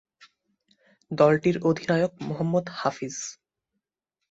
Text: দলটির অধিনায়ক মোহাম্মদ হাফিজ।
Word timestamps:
দলটির 1.11 1.57
অধিনায়ক 1.69 2.13
মোহাম্মদ 2.27 2.65
হাফিজ। 2.71 3.15